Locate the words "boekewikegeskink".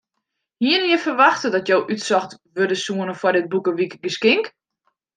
3.51-4.45